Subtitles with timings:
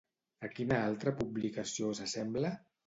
[0.47, 2.59] A quina altra publicació s'assembla?